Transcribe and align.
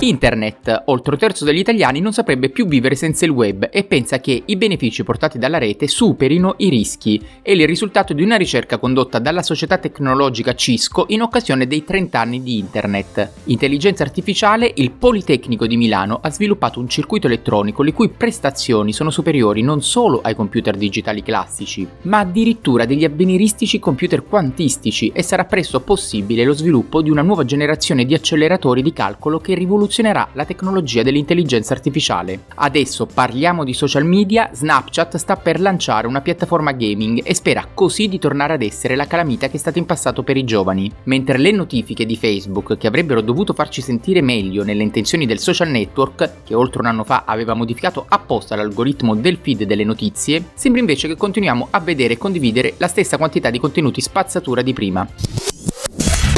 Internet, 0.00 0.82
oltre 0.86 1.12
un 1.12 1.18
terzo 1.18 1.44
degli 1.44 1.58
italiani 1.58 2.00
non 2.00 2.12
saprebbe 2.12 2.50
più 2.50 2.66
vivere 2.66 2.94
senza 2.94 3.24
il 3.24 3.30
web 3.30 3.68
e 3.72 3.84
pensa 3.84 4.20
che 4.20 4.42
i 4.44 4.56
benefici 4.56 5.02
portati 5.04 5.38
dalla 5.38 5.58
rete 5.58 5.88
superino 5.88 6.54
i 6.58 6.68
rischi. 6.68 7.20
È 7.40 7.50
il 7.50 7.66
risultato 7.66 8.12
di 8.12 8.22
una 8.22 8.36
ricerca 8.36 8.78
condotta 8.78 9.18
dalla 9.18 9.42
società 9.42 9.78
tecnologica 9.78 10.54
Cisco 10.54 11.06
in 11.08 11.22
occasione 11.22 11.66
dei 11.66 11.82
30 11.82 12.20
anni 12.20 12.42
di 12.42 12.58
Internet. 12.58 13.30
Intelligenza 13.44 14.02
artificiale, 14.02 14.70
il 14.76 14.90
Politecnico 14.90 15.66
di 15.66 15.76
Milano 15.76 16.20
ha 16.22 16.30
sviluppato 16.30 16.78
un 16.78 16.88
circuito 16.88 17.26
elettronico 17.26 17.82
le 17.82 17.92
cui 17.92 18.08
prestazioni 18.08 18.92
sono 18.92 19.10
superiori 19.10 19.62
non 19.62 19.82
solo 19.82 20.20
ai 20.22 20.34
computer 20.34 20.76
digitali 20.76 21.22
classici, 21.22 21.88
ma 22.02 22.18
addirittura 22.18 22.84
degli 22.84 23.04
avveniristici 23.04 23.78
computer 23.78 24.24
quantistici 24.24 25.10
e 25.14 25.22
sarà 25.22 25.44
presto 25.44 25.80
possibile 25.80 26.44
lo 26.44 26.52
sviluppo 26.52 27.00
di 27.02 27.10
una 27.10 27.22
nuova 27.22 27.44
generazione 27.44 28.04
di 28.04 28.14
acceleratori 28.14 28.82
di 28.82 28.92
calcolo 28.92 29.38
che 29.38 29.54
rivoluzionerà 29.86 30.28
la 30.32 30.44
tecnologia 30.44 31.02
dell'intelligenza 31.02 31.72
artificiale. 31.72 32.44
Adesso 32.56 33.06
parliamo 33.06 33.64
di 33.64 33.72
social 33.72 34.04
media, 34.04 34.50
Snapchat 34.52 35.16
sta 35.16 35.36
per 35.36 35.60
lanciare 35.60 36.06
una 36.06 36.20
piattaforma 36.20 36.72
gaming 36.72 37.22
e 37.24 37.34
spera 37.34 37.66
così 37.72 38.08
di 38.08 38.18
tornare 38.18 38.54
ad 38.54 38.62
essere 38.62 38.96
la 38.96 39.06
calamita 39.06 39.48
che 39.48 39.56
è 39.56 39.58
stata 39.58 39.78
in 39.78 39.86
passato 39.86 40.22
per 40.22 40.36
i 40.36 40.44
giovani. 40.44 40.90
Mentre 41.04 41.38
le 41.38 41.52
notifiche 41.52 42.04
di 42.04 42.16
Facebook, 42.16 42.76
che 42.76 42.86
avrebbero 42.86 43.20
dovuto 43.20 43.52
farci 43.52 43.80
sentire 43.80 44.20
meglio 44.20 44.64
nelle 44.64 44.82
intenzioni 44.82 45.26
del 45.26 45.38
social 45.38 45.68
network, 45.68 46.42
che 46.44 46.54
oltre 46.54 46.80
un 46.80 46.86
anno 46.86 47.04
fa 47.04 47.22
aveva 47.24 47.54
modificato 47.54 48.04
apposta 48.08 48.56
l'algoritmo 48.56 49.14
del 49.14 49.38
feed 49.40 49.64
delle 49.64 49.84
notizie, 49.84 50.50
sembra 50.54 50.80
invece 50.80 51.08
che 51.08 51.16
continuiamo 51.16 51.68
a 51.70 51.80
vedere 51.80 52.14
e 52.14 52.18
condividere 52.18 52.74
la 52.78 52.88
stessa 52.88 53.16
quantità 53.16 53.50
di 53.50 53.60
contenuti 53.60 54.00
spazzatura 54.00 54.62
di 54.62 54.72
prima. 54.72 55.45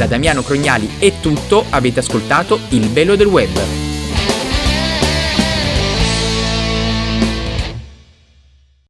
Da 0.00 0.06
Damiano 0.06 0.42
Crognali 0.42 0.96
è 0.98 1.20
tutto, 1.20 1.62
avete 1.68 2.00
ascoltato 2.00 2.58
Il 2.70 2.88
Velo 2.88 3.16
del 3.16 3.26
Web. 3.26 3.89